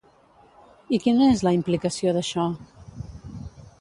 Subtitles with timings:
[0.97, 2.47] I quina és la implicació d'això?